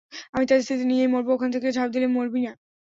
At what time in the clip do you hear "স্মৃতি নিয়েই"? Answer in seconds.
0.65-1.11